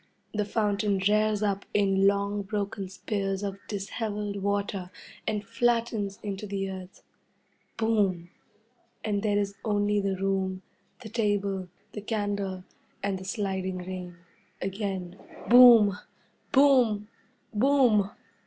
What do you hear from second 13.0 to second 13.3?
and the